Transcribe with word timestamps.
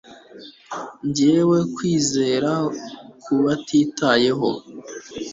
njyewe 1.07 1.57
kwizera 1.75 2.51
kubatitayeho 3.23 4.49